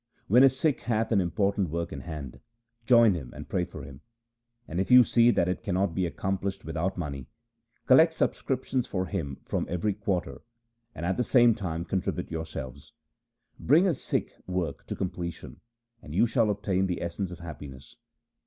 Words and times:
When 0.27 0.43
a 0.43 0.49
Sikh 0.49 0.81
hath 0.85 1.11
an 1.11 1.21
important 1.21 1.69
work 1.69 1.93
in 1.93 1.99
hand, 1.99 2.39
join 2.87 3.13
him 3.13 3.31
and 3.35 3.47
pray 3.47 3.65
for 3.65 3.83
him; 3.83 4.01
and 4.67 4.79
if 4.79 4.89
you 4.89 5.03
see 5.03 5.29
that 5.29 5.47
it 5.47 5.61
cannot 5.61 5.93
be 5.93 6.07
accomplished 6.07 6.65
without 6.65 6.97
money, 6.97 7.27
collect 7.85 8.11
subscriptions 8.11 8.87
for 8.87 9.05
him 9.05 9.37
from 9.45 9.67
every 9.69 9.93
quarter, 9.93 10.41
and 10.95 11.05
at 11.05 11.17
the 11.17 11.23
same 11.23 11.53
time 11.53 11.85
contribute 11.85 12.31
yourselves. 12.31 12.93
Bring 13.59 13.85
a 13.85 13.93
Sikh 13.93 14.31
work 14.47 14.87
to 14.87 14.95
completion, 14.95 15.61
and 16.01 16.15
you 16.15 16.25
shall 16.25 16.49
obtain 16.49 16.87
the 16.87 16.99
essence 16.99 17.29
of 17.29 17.37
happiness. 17.37 17.95